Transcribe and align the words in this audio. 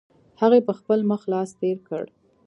هغې 0.41 0.59
په 0.67 0.73
خپل 0.79 0.99
مخ 1.11 1.21
لاس 1.31 1.49
تېر 1.59 1.77
کړ. 1.87 2.03